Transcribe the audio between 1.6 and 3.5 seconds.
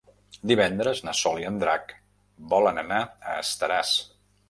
Drac volen anar a